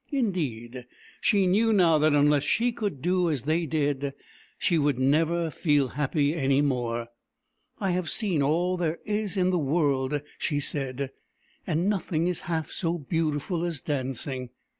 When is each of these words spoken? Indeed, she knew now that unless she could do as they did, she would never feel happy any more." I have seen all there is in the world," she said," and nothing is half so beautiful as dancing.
Indeed, 0.09 0.87
she 1.19 1.45
knew 1.45 1.71
now 1.71 1.99
that 1.99 2.13
unless 2.15 2.41
she 2.41 2.71
could 2.71 3.03
do 3.03 3.29
as 3.29 3.43
they 3.43 3.67
did, 3.67 4.13
she 4.57 4.79
would 4.79 4.97
never 4.97 5.51
feel 5.51 5.89
happy 5.89 6.33
any 6.33 6.59
more." 6.59 7.09
I 7.79 7.91
have 7.91 8.09
seen 8.09 8.41
all 8.41 8.77
there 8.77 8.97
is 9.05 9.37
in 9.37 9.51
the 9.51 9.59
world," 9.59 10.19
she 10.39 10.59
said," 10.59 11.11
and 11.67 11.87
nothing 11.87 12.25
is 12.25 12.39
half 12.49 12.71
so 12.71 12.97
beautiful 12.97 13.63
as 13.63 13.79
dancing. 13.79 14.49